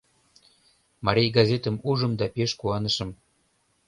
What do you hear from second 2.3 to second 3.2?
пеш куанышым.